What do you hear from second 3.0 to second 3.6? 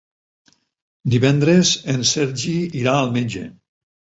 al metge.